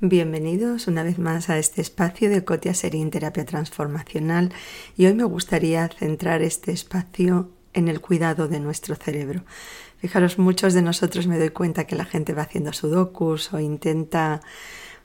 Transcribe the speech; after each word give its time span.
Bienvenidos 0.00 0.86
una 0.86 1.02
vez 1.02 1.18
más 1.18 1.50
a 1.50 1.58
este 1.58 1.80
espacio 1.80 2.30
de 2.30 2.44
Cotia 2.44 2.72
Serín 2.72 3.10
Terapia 3.10 3.44
Transformacional 3.44 4.52
y 4.96 5.06
hoy 5.06 5.14
me 5.14 5.24
gustaría 5.24 5.88
centrar 5.88 6.40
este 6.40 6.70
espacio 6.70 7.50
en 7.74 7.88
el 7.88 8.00
cuidado 8.00 8.46
de 8.46 8.60
nuestro 8.60 8.94
cerebro. 8.94 9.42
Fijaros, 9.98 10.38
muchos 10.38 10.72
de 10.72 10.82
nosotros 10.82 11.26
me 11.26 11.36
doy 11.36 11.50
cuenta 11.50 11.84
que 11.84 11.96
la 11.96 12.04
gente 12.04 12.32
va 12.32 12.42
haciendo 12.42 12.72
sudokus 12.72 13.52
o 13.52 13.58
intenta 13.58 14.40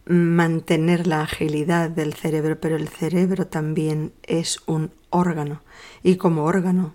mantener 0.06 1.08
la 1.08 1.24
agilidad 1.24 1.90
del 1.90 2.14
cerebro, 2.14 2.60
pero 2.62 2.76
el 2.76 2.88
cerebro 2.88 3.48
también 3.48 4.14
es 4.22 4.60
un 4.68 4.92
órgano 5.10 5.64
y 6.04 6.18
como 6.18 6.44
órgano 6.44 6.94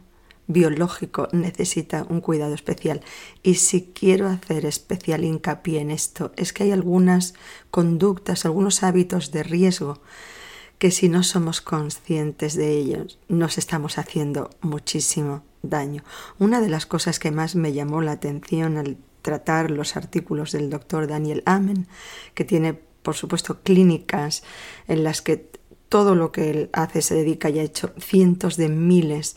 biológico 0.49 1.29
necesita 1.33 2.05
un 2.09 2.21
cuidado 2.21 2.55
especial. 2.55 3.03
Y 3.45 3.55
si 3.55 3.93
quiero 3.95 4.27
hacer 4.27 4.67
especial 4.67 5.23
hincapié 5.23 5.81
en 5.81 5.93
esto, 5.93 6.33
es 6.37 6.53
que 6.53 6.65
hay 6.65 6.73
algunas 6.73 7.35
conductas, 7.71 8.45
algunos 8.45 8.83
hábitos 8.83 9.31
de 9.31 9.45
riesgo 9.45 10.01
que 10.79 10.91
si 10.91 11.09
no 11.09 11.23
somos 11.23 11.61
conscientes 11.61 12.55
de 12.55 12.73
ellos, 12.73 13.19
nos 13.29 13.59
estamos 13.59 13.99
haciendo 13.99 14.51
muchísimo 14.61 15.43
daño. 15.63 16.05
Una 16.39 16.61
de 16.61 16.69
las 16.69 16.87
cosas 16.87 17.19
que 17.19 17.31
más 17.31 17.57
me 17.57 17.73
llamó 17.73 18.01
la 18.01 18.13
atención 18.13 18.77
al 18.77 18.97
tratar 19.23 19.71
los 19.71 19.97
artículos 19.97 20.53
del 20.53 20.71
doctor 20.71 21.09
Daniel 21.09 21.43
Amen, 21.47 21.89
que 22.35 22.45
tiene, 22.45 22.75
por 23.03 23.17
supuesto, 23.17 23.61
clínicas 23.63 24.45
en 24.87 25.03
las 25.03 25.21
que 25.21 25.51
todo 25.89 26.15
lo 26.15 26.33
que 26.33 26.51
él 26.51 26.71
hace 26.73 27.03
se 27.03 27.15
dedica 27.15 27.51
y 27.51 27.59
ha 27.59 27.63
hecho 27.63 27.93
cientos 27.99 28.57
de 28.57 28.69
miles 28.69 29.37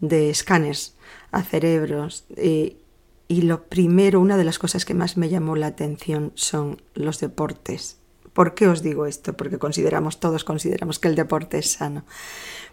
de 0.00 0.30
escáneres 0.30 0.96
a 1.30 1.42
cerebros. 1.42 2.24
y 2.36 3.42
lo 3.42 3.68
primero, 3.68 4.20
una 4.20 4.36
de 4.36 4.44
las 4.44 4.58
cosas 4.58 4.84
que 4.84 4.94
más 4.94 5.16
me 5.16 5.28
llamó 5.28 5.54
la 5.54 5.68
atención 5.68 6.32
son 6.34 6.82
los 6.94 7.20
deportes. 7.20 7.98
¿Por 8.32 8.54
qué 8.54 8.68
os 8.68 8.82
digo 8.82 9.06
esto? 9.06 9.36
Porque 9.36 9.58
consideramos, 9.58 10.18
todos 10.18 10.44
consideramos 10.44 10.98
que 10.98 11.08
el 11.08 11.14
deporte 11.14 11.58
es 11.58 11.72
sano. 11.72 12.04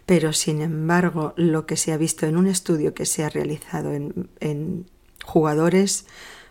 Pero 0.06 0.32
sin 0.32 0.62
embargo, 0.62 1.34
lo 1.36 1.66
que 1.66 1.76
se 1.76 1.92
ha 1.92 1.96
visto 1.96 2.26
en 2.26 2.36
un 2.36 2.46
estudio 2.46 2.94
que 2.94 3.06
se 3.06 3.24
ha 3.24 3.28
realizado 3.28 3.92
en, 3.92 4.30
en 4.40 4.86
jugadores 5.24 6.06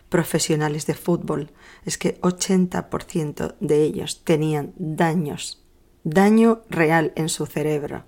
profesionales 0.08 0.86
de 0.86 0.94
fútbol 0.94 1.50
es 1.84 1.98
que 1.98 2.20
80% 2.20 3.56
de 3.60 3.82
ellos 3.82 4.22
tenían 4.24 4.72
daños, 4.76 5.62
daño 6.10 6.62
real 6.68 7.12
en 7.16 7.28
su 7.28 7.46
cerebro. 7.46 8.04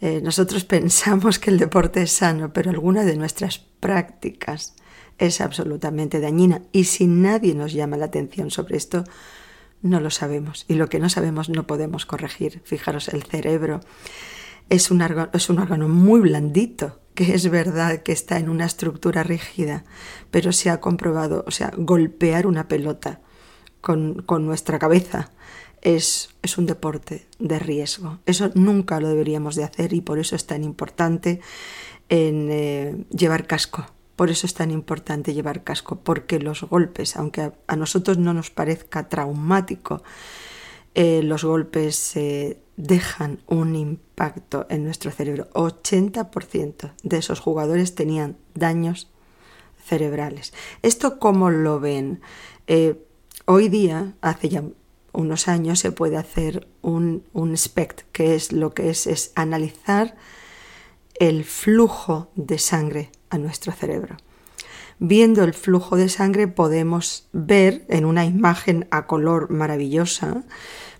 Eh, 0.00 0.20
nosotros 0.22 0.64
pensamos 0.76 1.38
que 1.38 1.50
el 1.50 1.58
deporte 1.58 2.02
es 2.02 2.12
sano, 2.12 2.52
pero 2.52 2.70
alguna 2.70 3.04
de 3.04 3.16
nuestras 3.16 3.58
prácticas 3.58 4.74
es 5.18 5.40
absolutamente 5.40 6.20
dañina. 6.20 6.62
Y 6.72 6.84
si 6.84 7.06
nadie 7.06 7.54
nos 7.54 7.72
llama 7.72 7.96
la 7.96 8.06
atención 8.06 8.50
sobre 8.50 8.76
esto, 8.76 9.04
no 9.82 10.00
lo 10.00 10.10
sabemos. 10.10 10.64
Y 10.68 10.74
lo 10.74 10.88
que 10.88 10.98
no 10.98 11.08
sabemos 11.08 11.48
no 11.48 11.66
podemos 11.66 12.06
corregir. 12.06 12.60
Fijaros, 12.64 13.08
el 13.08 13.22
cerebro 13.22 13.80
es 14.68 14.90
un, 14.90 15.00
órgano 15.00 15.88
muy 15.88 16.20
blandito, 16.20 17.00
que 17.14 17.34
es 17.34 17.48
verdad 17.48 18.02
que 18.02 18.12
está 18.12 18.38
en 18.38 18.48
una 18.48 18.66
estructura 18.66 19.22
rígida, 19.22 19.84
pero 20.30 20.52
se 20.52 20.70
ha 20.70 20.80
comprobado, 20.80 21.44
o 21.46 21.50
sea, 21.50 21.72
golpear 21.76 22.46
una 22.46 22.68
pelota 22.68 23.20
con 23.80 24.24
nuestra 24.44 24.80
cabeza 24.80 25.30
es, 25.86 26.30
un 26.58 26.66
deporte 26.66 27.26
de 27.38 27.60
riesgo. 27.60 28.18
Eso 28.26 28.50
nunca 28.54 29.00
lo 29.00 29.08
deberíamos 29.08 29.54
de 29.54 29.62
hacer 29.64 29.92
y 29.92 30.00
por 30.00 30.18
eso 30.18 30.34
es 30.34 30.44
tan 30.46 30.64
importante 30.64 31.40
en, 32.08 32.48
eh, 32.50 33.04
llevar 33.10 33.46
casco. 33.46 33.86
Por 34.16 34.30
eso 34.30 34.46
es 34.46 34.54
tan 34.54 34.70
importante 34.70 35.32
llevar 35.32 35.62
casco, 35.62 36.00
porque 36.02 36.40
los 36.40 36.62
golpes, 36.62 37.16
aunque 37.16 37.52
a, 37.66 37.76
nosotros 37.76 38.18
no 38.18 38.34
nos 38.34 38.50
parezca 38.50 39.08
traumático, 39.08 40.02
eh, 40.94 41.22
los 41.22 41.44
golpes 41.44 42.16
eh, 42.16 42.58
dejan 42.76 43.42
un 43.46 43.76
impacto 43.76 44.66
en 44.68 44.84
nuestro 44.84 45.12
cerebro. 45.12 45.48
80% 45.52 46.94
de 47.02 47.18
esos 47.18 47.38
jugadores 47.38 47.94
tenían 47.94 48.38
daños 48.54 49.08
cerebrales. 49.84 50.52
¿Esto 50.82 51.20
cómo 51.20 51.50
lo 51.50 51.78
ven? 51.78 52.20
hoy 53.44 53.68
día, 53.68 54.14
hace 54.22 54.48
ya 54.48 54.64
unos 55.16 55.48
años 55.48 55.80
se 55.80 55.92
puede 55.92 56.16
hacer 56.16 56.68
un, 56.82 57.24
un 57.32 57.56
SPECT, 57.56 58.02
que 58.12 58.34
es 58.34 58.52
lo 58.52 58.74
que 58.74 58.90
es, 58.90 59.06
es 59.06 59.32
analizar 59.34 60.16
el 61.18 61.44
flujo 61.44 62.30
de 62.34 62.58
sangre 62.58 63.10
a 63.30 63.38
nuestro 63.38 63.72
cerebro. 63.72 64.16
Viendo 64.98 65.44
el 65.44 65.52
flujo 65.52 65.96
de 65.96 66.08
sangre 66.08 66.48
podemos 66.48 67.28
ver 67.32 67.84
en 67.88 68.04
una 68.04 68.24
imagen 68.24 68.86
a 68.90 69.06
color 69.06 69.50
maravillosa, 69.50 70.44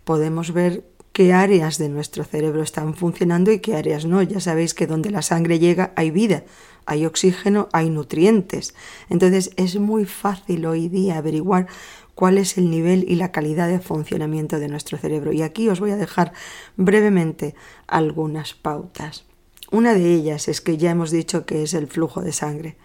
podemos 0.05 0.53
ver 0.53 0.85
qué 1.13 1.33
áreas 1.33 1.79
de 1.79 1.89
nuestro 1.89 2.25
cerebro 2.25 2.63
están 2.63 2.95
funcionando 2.95 3.51
y 3.51 3.61
qué 3.61 3.75
áreas 3.75 4.05
no. 4.05 4.21
Ya 4.23 4.41
sabéis 4.41 4.75
que 4.75 4.87
donde 4.87 5.11
la 5.11 5.23
sangre 5.23 5.59
llega 5.59 5.93
hay 5.97 6.11
vida, 6.11 6.45
hay 6.85 7.07
oxígeno, 7.07 7.69
hay 7.73 7.89
nutrientes. 7.89 8.75
Entonces 9.09 9.51
es 9.57 9.77
muy 9.77 10.05
fácil 10.05 10.67
hoy 10.67 10.89
día 10.89 11.17
averiguar 11.17 11.69
cuál 12.17 12.39
es 12.39 12.57
el 12.57 12.71
nivel 12.71 13.05
y 13.07 13.15
la 13.15 13.31
calidad 13.31 13.69
de 13.69 13.79
funcionamiento 13.79 14.59
de 14.59 14.69
nuestro 14.69 14.99
cerebro. 14.99 15.33
Y 15.33 15.43
aquí 15.43 15.69
os 15.69 15.79
voy 15.79 15.93
a 15.93 15.97
dejar 15.97 16.33
brevemente 16.77 17.55
algunas 17.87 18.55
pautas. 18.55 19.27
Una 19.71 19.93
de 19.93 20.15
ellas 20.15 20.49
es 20.49 20.63
que 20.63 20.79
ya 20.79 20.91
hemos 20.91 21.11
dicho 21.11 21.45
que 21.45 21.63
es 21.63 21.75
el 21.75 21.87
flujo 21.87 22.23
de 22.23 22.33
sangre. 22.33 22.77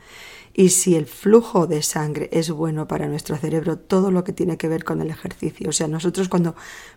Y 0.53 0.69
si 0.69 0.96
el 0.96 1.06
flujo 1.06 1.66
de 1.66 1.81
sangre 1.81 2.28
es 2.34 2.52
bueno 2.52 2.90
para 2.90 3.08
nuestro 3.08 3.38
cerebro, 3.38 3.78
todo 3.78 4.12
lo 4.12 4.25
que 4.25 4.34
tiene 4.34 4.58
que 4.58 4.68
ver 4.68 4.84
con 4.84 5.02
el 5.02 5.09
ejercicio. 5.09 5.69
O 5.69 5.72
sea, 5.72 5.88
nosotros 5.88 6.28
cuando 6.28 6.56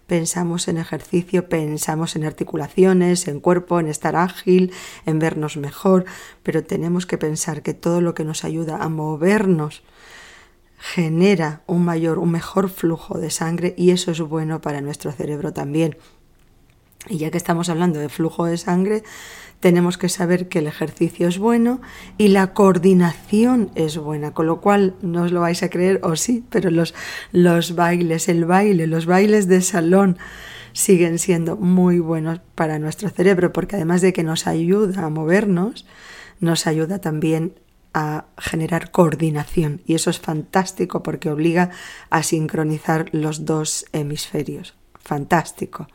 pensamos 0.09 0.67
en 0.67 0.79
ejercicio, 0.79 1.49
pensamos 1.49 2.17
en 2.17 2.25
articulaciones, 2.25 3.29
en 3.29 3.39
cuerpo, 3.39 3.79
en 3.79 3.87
estar 3.87 4.17
ágil, 4.17 4.73
en 5.07 5.21
vernos 5.21 5.57
mejor, 5.57 6.05
pero 6.43 6.65
tenemos 6.65 7.07
que 7.07 7.17
pensar 7.17 7.63
que 7.63 7.75
todo 7.75 8.01
lo 8.01 8.13
que 8.15 8.25
nos 8.25 8.45
ayuda 8.45 8.79
a 8.79 8.89
movernos 8.89 9.85
genera 10.85 11.63
un 11.67 11.83
mayor, 11.83 12.19
un 12.19 12.31
mejor 12.31 12.69
flujo 12.69 13.19
de 13.19 13.31
sangre 13.31 13.75
y 13.79 13.91
eso 13.91 14.11
es 14.11 14.21
bueno 14.21 14.61
para 14.61 14.83
nuestro 14.83 15.13
cerebro 15.13 15.51
también. 15.51 15.97
Y 17.09 17.17
ya 17.17 17.31
que 17.31 17.39
estamos 17.39 17.71
hablando 17.71 17.99
de 18.01 18.11
flujo 18.11 18.45
de 18.45 18.59
sangre, 18.59 19.03
tenemos 19.61 19.97
que 19.97 20.11
saber 20.11 20.47
que 20.47 20.59
el 20.59 20.67
ejercicio 20.67 21.27
es 21.27 21.39
bueno 21.39 21.81
y 22.19 22.29
la 22.29 22.53
coordinación 22.53 23.71
es 23.77 23.97
buena, 23.97 24.35
con 24.35 24.47
lo 24.47 24.61
cual 24.61 24.95
no 25.01 25.23
os 25.23 25.33
lo 25.33 25.41
vais 25.41 25.63
a 25.63 25.71
creer 25.71 26.01
o 26.03 26.17
sí, 26.17 26.45
pero 26.51 26.71
los, 26.71 26.95
los 27.33 27.75
bailes, 27.75 28.29
el 28.29 28.45
baile, 28.45 28.87
los 28.87 29.07
bailes 29.07 29.49
de 29.49 29.63
salón 29.63 30.19
siguen 30.75 31.19
siendo 31.19 31.57
muy 31.57 31.99
buenos 31.99 32.41
para 32.55 32.79
nuestro 32.79 33.09
cerebro 33.09 33.55
porque 33.55 33.77
además 33.77 34.03
de 34.03 34.13
que 34.13 34.23
nos 34.23 34.47
ayuda 34.47 35.07
a 35.07 35.09
movernos, 35.09 35.87
nos 36.41 36.67
ayuda 36.67 36.99
también 36.99 37.55
a 37.95 38.27
generar 38.37 38.91
coordinación 38.91 39.81
y 39.87 39.95
eso 39.95 40.11
es 40.11 40.19
fantástico 40.19 41.03
porque 41.03 41.31
obliga 41.31 41.71
a 42.11 42.23
sincronizar 42.23 43.09
los 43.13 43.45
dos 43.45 43.87
hemisferios. 43.93 44.75
Fantástico. 44.99 45.87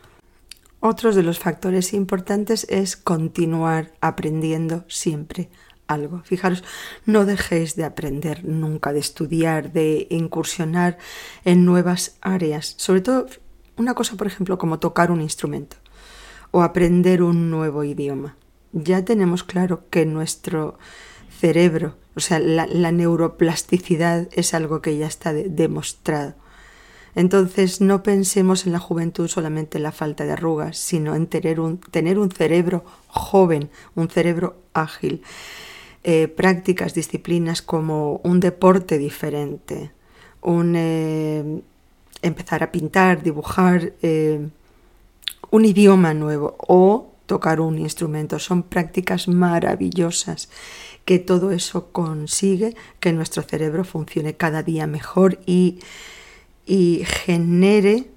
Otros 0.79 1.15
de 1.15 1.23
los 1.23 1.39
factores 1.39 1.93
importantes 1.93 2.65
es 2.69 2.95
continuar 2.95 3.91
aprendiendo 3.99 4.85
siempre 4.87 5.49
algo. 5.87 6.21
Fijaros, 6.23 6.63
no 7.05 7.25
dejéis 7.25 7.75
de 7.75 7.83
aprender 7.83 8.45
nunca, 8.45 8.93
de 8.93 8.99
estudiar, 8.99 9.73
de 9.73 10.07
incursionar 10.09 10.97
en 11.43 11.65
nuevas 11.65 12.17
áreas. 12.21 12.75
Sobre 12.77 13.01
todo 13.01 13.27
una 13.75 13.93
cosa, 13.93 14.15
por 14.15 14.27
ejemplo, 14.27 14.57
como 14.57 14.79
tocar 14.79 15.11
un 15.11 15.19
instrumento 15.19 15.75
o 16.51 16.61
aprender 16.61 17.23
un 17.23 17.49
nuevo 17.49 17.83
idioma. 17.83 18.37
Ya 18.71 19.03
tenemos 19.03 19.43
claro 19.43 19.89
que 19.89 20.05
nuestro 20.05 20.77
cerebro, 21.39 21.95
o 22.15 22.19
sea, 22.19 22.39
la, 22.39 22.91
neuroplasticidad 22.91 24.27
es 24.33 24.53
algo 24.53 24.81
que 24.81 24.97
ya 24.97 25.07
está 25.07 25.33
demostrado. 25.33 26.33
Entonces 27.15 27.81
no 27.81 28.03
pensemos 28.03 28.65
en 28.65 28.73
la 28.73 28.79
juventud 28.79 29.27
solamente 29.27 29.77
en 29.77 29.83
la 29.83 29.91
falta 29.91 30.25
de 30.25 30.33
arrugas, 30.33 30.77
sino 30.77 31.15
en 31.15 31.27
tener 31.27 31.59
un, 31.59 31.79
tener 31.79 32.19
un 32.19 32.29
cerebro 32.29 32.83
joven, 33.07 33.69
un 33.95 34.09
cerebro 34.09 34.57
ágil. 34.73 35.21
Eh, 36.03 36.27
prácticas, 36.27 36.93
disciplinas 36.93 37.61
como 37.61 38.21
un 38.23 38.39
deporte 38.39 38.97
diferente, 38.97 39.91
un 40.41 40.73
eh, 40.77 41.61
empezar 42.21 42.63
a 42.63 42.71
pintar, 42.71 43.21
dibujar, 43.21 43.93
eh, 44.01 44.47
un 45.51 45.65
idioma 45.65 46.13
nuevo 46.13 46.55
o 46.59 47.13
tocar 47.25 47.59
un 47.59 47.79
instrumento. 47.79 48.39
Son 48.39 48.63
prácticas 48.63 49.27
maravillosas 49.27 50.49
que 51.05 51.19
todo 51.19 51.51
eso 51.51 51.91
consigue 51.91 52.75
que 52.99 53.13
nuestro 53.13 53.43
cerebro 53.43 53.83
funcione 53.83 54.35
cada 54.35 54.63
día 54.63 54.87
mejor 54.87 55.39
y, 55.45 55.79
y 56.65 57.03
genere 57.05 58.09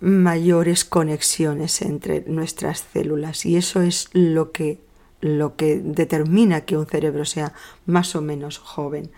mayores 0.00 0.84
conexiones 0.84 1.80
entre 1.80 2.24
nuestras 2.26 2.84
células. 2.92 3.46
Y 3.46 3.56
eso 3.56 3.80
es 3.80 4.08
lo 4.12 4.52
que, 4.52 4.78
lo 5.20 5.56
que 5.56 5.80
determina 5.80 6.62
que 6.62 6.76
un 6.76 6.86
cerebro 6.86 7.24
sea 7.24 7.54
más 7.86 8.14
o 8.14 8.20
menos 8.20 8.58
joven. 8.58 9.10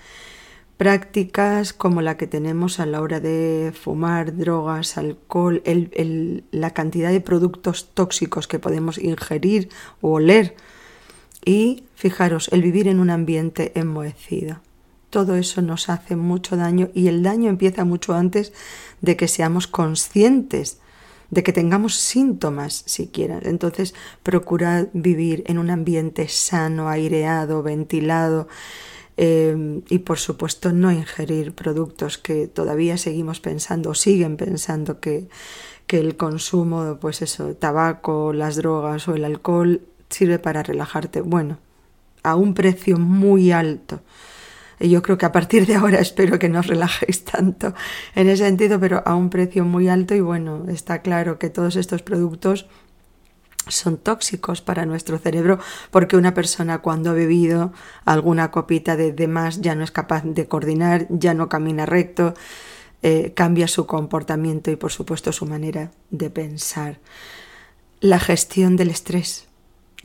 Prácticas 0.76 1.72
como 1.72 2.02
la 2.02 2.16
que 2.16 2.26
tenemos 2.26 2.78
a 2.78 2.86
la 2.86 3.00
hora 3.00 3.18
de 3.18 3.72
fumar, 3.74 4.36
drogas, 4.36 4.98
alcohol, 4.98 5.62
la 6.52 6.70
cantidad 6.72 7.10
de 7.10 7.20
productos 7.20 7.90
tóxicos 7.94 8.46
que 8.46 8.58
podemos 8.58 8.98
ingerir 8.98 9.70
o 10.02 10.12
oler 10.12 10.54
y, 11.46 11.84
fijaros, 11.94 12.48
el 12.52 12.60
vivir 12.60 12.88
en 12.88 13.00
un 13.00 13.08
ambiente 13.08 13.72
enmohecido. 13.76 14.60
Todo 15.08 15.36
eso 15.36 15.62
nos 15.62 15.88
hace 15.88 16.16
mucho 16.16 16.56
daño 16.56 16.90
y 16.92 17.06
el 17.06 17.22
daño 17.22 17.48
empieza 17.48 17.86
mucho 17.86 18.12
antes 18.12 18.52
de 19.00 19.16
que 19.16 19.28
seamos 19.28 19.66
conscientes 19.66 20.80
de 21.30 21.42
que 21.42 21.52
tengamos 21.52 21.96
síntomas 21.96 22.82
siquiera. 22.86 23.40
Entonces, 23.42 23.94
procurad 24.22 24.88
vivir 24.92 25.42
en 25.46 25.58
un 25.58 25.70
ambiente 25.70 26.28
sano, 26.28 26.88
aireado, 26.88 27.62
ventilado 27.62 28.48
eh, 29.16 29.82
y, 29.88 29.98
por 30.00 30.18
supuesto, 30.18 30.72
no 30.72 30.92
ingerir 30.92 31.52
productos 31.52 32.18
que 32.18 32.46
todavía 32.46 32.98
seguimos 32.98 33.40
pensando 33.40 33.90
o 33.90 33.94
siguen 33.94 34.36
pensando 34.36 35.00
que, 35.00 35.28
que 35.86 35.98
el 35.98 36.16
consumo, 36.16 36.98
pues 37.00 37.22
eso, 37.22 37.54
tabaco, 37.54 38.32
las 38.32 38.56
drogas 38.56 39.08
o 39.08 39.14
el 39.14 39.24
alcohol 39.24 39.82
sirve 40.10 40.38
para 40.38 40.62
relajarte. 40.62 41.20
Bueno, 41.20 41.58
a 42.22 42.36
un 42.36 42.54
precio 42.54 42.98
muy 42.98 43.52
alto 43.52 44.00
y 44.78 44.90
yo 44.90 45.02
creo 45.02 45.16
que 45.16 45.26
a 45.26 45.32
partir 45.32 45.66
de 45.66 45.76
ahora 45.76 45.98
espero 46.00 46.38
que 46.38 46.48
no 46.48 46.60
os 46.60 46.66
relajéis 46.66 47.24
tanto 47.24 47.74
en 48.14 48.28
ese 48.28 48.44
sentido, 48.44 48.78
pero 48.78 49.02
a 49.06 49.14
un 49.14 49.30
precio 49.30 49.64
muy 49.64 49.88
alto 49.88 50.14
y 50.14 50.20
bueno, 50.20 50.64
está 50.68 51.02
claro 51.02 51.38
que 51.38 51.50
todos 51.50 51.76
estos 51.76 52.02
productos 52.02 52.66
son 53.68 53.96
tóxicos 53.96 54.60
para 54.60 54.86
nuestro 54.86 55.18
cerebro 55.18 55.58
porque 55.90 56.16
una 56.16 56.34
persona 56.34 56.78
cuando 56.78 57.10
ha 57.10 57.14
bebido 57.14 57.72
alguna 58.04 58.52
copita 58.52 58.96
de, 58.96 59.26
más 59.26 59.60
ya 59.60 59.74
no 59.74 59.82
es 59.82 59.90
capaz 59.90 60.22
de 60.24 60.46
coordinar, 60.46 61.06
ya 61.10 61.34
no 61.34 61.48
camina 61.48 61.84
recto, 61.84 62.34
eh, 63.02 63.32
cambia 63.34 63.66
su 63.66 63.86
comportamiento 63.86 64.70
y 64.70 64.76
por 64.76 64.92
supuesto 64.92 65.32
su 65.32 65.46
manera 65.46 65.90
de 66.10 66.30
pensar. 66.30 67.00
La 68.00 68.20
gestión 68.20 68.76
del 68.76 68.90
estrés 68.90 69.45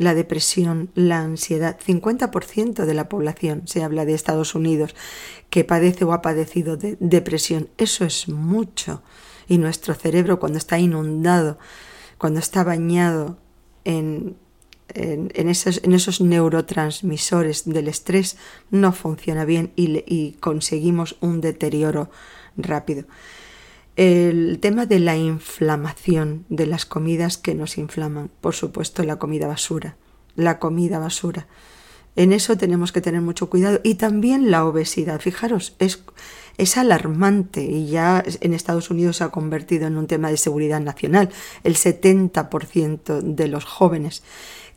la 0.01 0.13
depresión, 0.15 0.91
la 0.95 1.21
ansiedad. 1.21 1.77
50% 1.79 2.85
de 2.85 2.93
la 2.93 3.07
población, 3.07 3.63
se 3.65 3.83
habla 3.83 4.05
de 4.05 4.13
Estados 4.13 4.55
Unidos, 4.55 4.95
que 5.49 5.63
padece 5.63 6.05
o 6.05 6.13
ha 6.13 6.21
padecido 6.21 6.77
de 6.77 6.97
depresión. 6.99 7.69
Eso 7.77 8.05
es 8.05 8.27
mucho. 8.27 9.03
Y 9.47 9.57
nuestro 9.57 9.93
cerebro 9.93 10.39
cuando 10.39 10.57
está 10.57 10.79
inundado, 10.79 11.59
cuando 12.17 12.39
está 12.39 12.63
bañado 12.63 13.37
en, 13.83 14.37
en, 14.89 15.49
esos, 15.49 15.81
en 15.83 15.93
esos, 15.93 16.21
neurotransmisores 16.21 17.65
del 17.65 17.87
estrés, 17.87 18.37
no 18.69 18.93
funciona 18.93 19.45
bien 19.45 19.71
y, 19.75 20.03
y 20.07 20.33
conseguimos 20.39 21.17
un 21.21 21.41
deterioro 21.41 22.09
rápido 22.57 23.05
el 23.95 24.59
tema 24.61 24.85
de 24.85 24.99
la 24.99 25.17
inflamación 25.17 26.45
de 26.49 26.65
las 26.65 26.85
comidas 26.85 27.37
que 27.37 27.55
nos 27.55 27.77
inflaman. 27.77 28.29
Por 28.41 28.55
supuesto, 28.55 29.03
la 29.03 29.17
comida 29.17 29.47
basura. 29.47 29.97
La 30.35 30.59
comida 30.59 30.99
basura. 30.99 31.47
En 32.15 32.33
eso 32.33 32.57
tenemos 32.57 32.91
que 32.91 33.01
tener 33.01 33.21
mucho 33.21 33.49
cuidado. 33.49 33.79
Y 33.83 33.95
también 33.95 34.51
la 34.51 34.65
obesidad. 34.65 35.19
Fijaros, 35.19 35.75
es, 35.79 36.03
es 36.57 36.77
alarmante 36.77 37.63
y 37.63 37.87
ya 37.87 38.23
en 38.41 38.53
Estados 38.53 38.89
Unidos 38.89 39.17
se 39.17 39.23
ha 39.23 39.29
convertido 39.29 39.87
en 39.87 39.97
un 39.97 40.07
tema 40.07 40.29
de 40.29 40.37
seguridad 40.37 40.81
nacional. 40.81 41.29
El 41.63 41.75
70% 41.75 43.21
de 43.21 43.47
los 43.47 43.65
jóvenes 43.65 44.23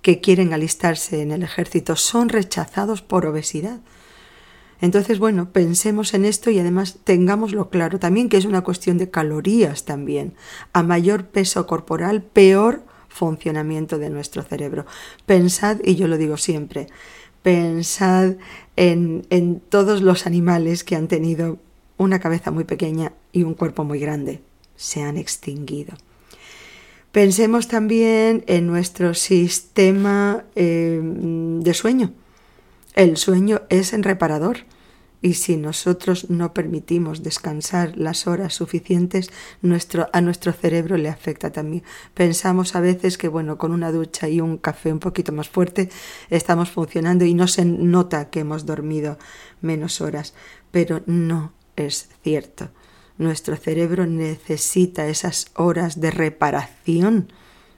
que 0.03 0.21
quieren 0.21 0.53
alistarse 0.53 1.23
en 1.23 1.33
el 1.33 1.43
ejército 1.43 1.97
son 1.97 2.29
rechazados 2.29 3.03
por 3.03 3.27
obesidad. 3.27 3.81
Entonces, 4.85 5.19
bueno, 5.19 5.49
pensemos 5.51 6.13
en 6.13 6.27
esto 6.27 6.51
y 6.51 6.59
además 6.59 6.99
tengámoslo 7.05 7.71
claro 7.71 7.99
también 7.99 8.29
que 8.29 8.37
es 8.37 8.45
una 8.45 8.61
cuestión 8.61 8.99
de 8.99 9.09
calorías 9.09 9.87
también. 9.87 10.35
A 10.75 10.83
mayor 10.83 11.25
peso 11.25 11.67
corporal, 11.67 12.23
peor 12.23 12.83
funcionamiento 13.09 13.97
de 13.97 14.11
nuestro 14.11 14.43
cerebro. 14.43 14.85
Pensad, 15.25 15.79
y 15.83 15.95
yo 15.95 16.07
lo 16.07 16.19
digo 16.19 16.37
siempre, 16.37 16.89
pensad 17.43 18.35
en, 18.77 19.27
en 19.31 19.61
todos 19.61 20.03
los 20.03 20.27
animales 20.27 20.85
que 20.85 20.97
han 20.97 21.09
tenido 21.09 21.57
una 21.97 22.19
cabeza 22.19 22.51
muy 22.51 22.65
pequeña 22.65 23.15
y 23.33 23.45
un 23.45 23.55
cuerpo 23.55 23.85
muy 23.85 24.01
grande. 24.01 24.43
Se 24.77 25.03
han 25.03 25.17
extinguido. 25.17 25.97
Pensemos 27.11 27.69
también 27.69 28.45
en 28.49 28.67
nuestro 28.67 29.15
sistema 29.15 30.45
eh, 30.55 31.01
de 31.03 31.73
sueño 31.73 32.13
el 32.95 33.17
sueño 33.17 33.63
es 33.71 33.93
reparador 33.93 34.59
y 35.25 35.33
si 35.33 35.57
nosotros 35.57 36.29
no 36.29 36.53
permitimos 36.53 37.23
descansar 37.23 37.97
las 37.97 38.27
horas 38.27 38.53
suficientes, 38.53 39.31
nuestro, 39.63 40.11
a 40.13 40.21
nuestro 40.21 40.53
cerebro 40.53 40.99
le 40.99 41.09
afecta 41.09 41.51
también. 41.51 41.83
Pensamos 42.13 42.77
a 42.77 42.81
veces 42.81 43.17
que, 43.17 43.29
bueno, 43.29 43.57
con 43.57 43.73
una 43.73 43.91
ducha 43.91 44.29
y 44.29 44.43
un 44.43 44.59
café 44.59 44.93
un 44.93 44.99
poquito 44.99 45.33
más 45.33 45.49
fuerte 45.49 45.89
estamos 46.29 46.71
funcionando 46.71 47.25
y 47.25 47.33
no 47.33 47.49
se 47.49 47.65
nota 47.65 48.29
que 48.29 48.41
hemos 48.41 48.67
dormido 48.67 49.19
menos 49.63 50.03
horas, 50.03 50.35
pero 50.71 51.01
no 51.07 51.55
es 51.75 52.11
cierto. 52.23 52.69
Nuestro 53.17 53.57
cerebro 53.57 54.05
necesita 54.05 55.09
esas 55.09 55.47
horas 55.55 56.03
de 56.03 56.11
reparación. 56.11 57.33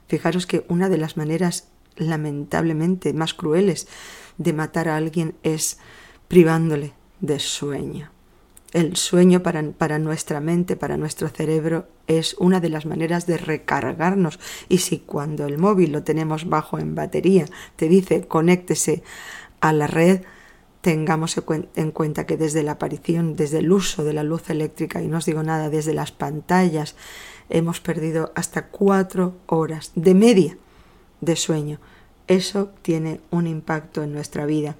Fijaros 0.09 0.47
que 0.47 0.65
una 0.67 0.89
de 0.89 0.97
las 0.97 1.15
maneras 1.15 1.69
lamentablemente 1.95 3.13
más 3.13 3.33
crueles 3.33 3.87
de 4.37 4.51
matar 4.51 4.89
a 4.89 4.97
alguien 4.97 5.35
es 5.43 5.77
privándole 6.27 6.97
de 7.19 7.39
sueño. 7.39 8.11
El 8.73 8.97
sueño 8.97 9.41
para, 9.43 9.63
para, 9.71 9.97
nuestra 9.97 10.41
mente, 10.41 10.75
para 10.75 10.97
nuestro 10.97 11.29
cerebro, 11.29 11.87
es 12.07 12.35
una 12.37 12.59
de 12.59 12.69
las 12.69 12.85
maneras 12.85 13.25
de 13.25 13.37
recargarnos. 13.37 14.39
Y 14.67 14.79
si 14.79 14.99
cuando 14.99 15.45
el 15.45 15.57
móvil 15.57 15.93
lo 15.93 16.03
tenemos 16.03 16.49
bajo 16.49 16.77
en 16.77 16.93
batería, 16.93 17.45
te 17.75 17.87
dice 17.87 18.27
conéctese 18.27 19.03
a 19.61 19.71
la 19.71 19.87
red, 19.87 20.21
tengamos 20.81 21.41
en 21.75 21.91
cuenta 21.91 22.25
que 22.25 22.37
desde 22.37 22.63
la 22.63 22.73
aparición, 22.73 23.35
desde 23.35 23.59
el 23.59 23.71
uso 23.71 24.03
de 24.03 24.13
la 24.13 24.23
luz 24.23 24.49
eléctrica, 24.49 25.01
y 25.01 25.07
no 25.07 25.17
os 25.17 25.25
digo 25.25 25.43
nada, 25.43 25.69
desde 25.69 25.93
las 25.93 26.11
pantallas, 26.11 26.95
hemos 27.49 27.79
perdido 27.79 28.31
hasta 28.35 28.67
cuatro 28.67 29.35
horas 29.47 29.91
de 29.95 30.13
media 30.13 30.57
de 31.21 31.35
sueño 31.35 31.79
eso 32.27 32.71
tiene 32.81 33.21
un 33.31 33.47
impacto 33.47 34.03
en 34.03 34.13
nuestra 34.13 34.45
vida. 34.45 34.75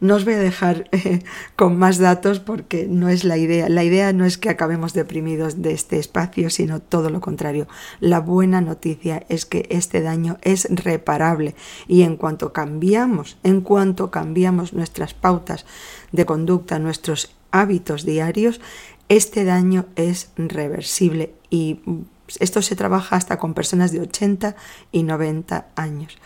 No 0.00 0.14
os 0.14 0.24
voy 0.24 0.34
a 0.34 0.38
dejar 0.38 0.88
eh, 0.92 1.22
con 1.56 1.78
más 1.78 1.98
datos 1.98 2.38
porque 2.40 2.86
no 2.88 3.08
es 3.08 3.24
la 3.24 3.36
idea. 3.36 3.68
La 3.68 3.84
idea 3.84 4.12
no 4.12 4.24
es 4.24 4.38
que 4.38 4.50
acabemos 4.50 4.92
deprimidos 4.92 5.62
de 5.62 5.72
este 5.72 5.98
espacio, 5.98 6.50
sino 6.50 6.80
todo 6.80 7.10
lo 7.10 7.20
contrario. 7.20 7.66
La 8.00 8.20
buena 8.20 8.60
noticia 8.60 9.24
es 9.28 9.44
que 9.44 9.66
este 9.70 10.00
daño 10.00 10.38
es 10.42 10.68
reparable 10.70 11.54
y 11.86 12.02
en 12.02 12.16
cuanto 12.16 12.52
cambiamos, 12.52 13.38
en 13.42 13.60
cuanto 13.60 14.10
cambiamos 14.10 14.72
nuestras 14.72 15.14
pautas 15.14 15.66
de 16.12 16.26
conducta, 16.26 16.78
nuestros 16.78 17.34
hábitos 17.50 18.04
diarios, 18.04 18.60
este 19.08 19.44
daño 19.44 19.86
es 19.96 20.30
reversible 20.36 21.32
y 21.50 21.80
esto 22.40 22.60
se 22.60 22.76
trabaja 22.76 23.16
hasta 23.16 23.38
con 23.38 23.54
personas 23.54 23.90
de 23.90 24.00
80 24.00 24.54
y 24.92 25.02
90 25.02 25.68
años 25.76 26.18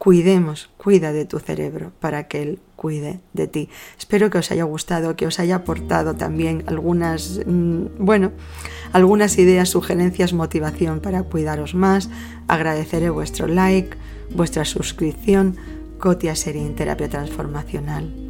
cuidemos, 0.00 0.70
cuida 0.78 1.12
de 1.12 1.26
tu 1.26 1.40
cerebro 1.40 1.92
para 2.00 2.26
que 2.26 2.40
él 2.40 2.58
cuide 2.74 3.20
de 3.34 3.46
ti. 3.46 3.68
Espero 3.98 4.30
que 4.30 4.38
os 4.38 4.50
haya 4.50 4.64
gustado, 4.64 5.14
que 5.14 5.26
os 5.26 5.38
haya 5.38 5.56
aportado 5.56 6.14
también 6.14 6.64
algunas, 6.68 7.42
mm, 7.44 7.84
bueno, 7.98 8.32
algunas 8.94 9.36
ideas, 9.36 9.68
sugerencias, 9.68 10.32
motivación 10.32 11.00
para 11.00 11.22
cuidaros 11.24 11.74
más. 11.74 12.08
Agradeceré 12.48 13.10
vuestro 13.10 13.46
like, 13.46 13.94
vuestra 14.34 14.64
suscripción. 14.64 15.58
Cotia 15.98 16.34
Serín 16.34 16.74
Terapia 16.76 17.10
Transformacional. 17.10 18.29